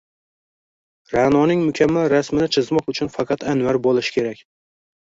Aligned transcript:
Ra’noning 1.15 1.61
mukammal 1.67 2.09
rasmini 2.17 2.51
chizmoq 2.57 2.91
uchun 2.95 3.17
faqat 3.21 3.49
Anvar 3.55 3.83
bo’lish 3.87 4.15
kerak. 4.19 4.45